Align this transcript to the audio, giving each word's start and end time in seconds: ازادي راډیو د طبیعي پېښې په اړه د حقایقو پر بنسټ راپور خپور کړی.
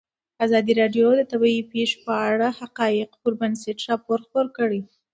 ازادي 0.45 0.73
راډیو 0.81 1.07
د 1.15 1.21
طبیعي 1.31 1.61
پېښې 1.73 1.97
په 2.05 2.13
اړه 2.29 2.47
د 2.51 2.55
حقایقو 2.59 3.17
پر 3.23 3.33
بنسټ 3.41 3.77
راپور 3.89 4.19
خپور 4.25 4.47
کړی. 4.57 4.81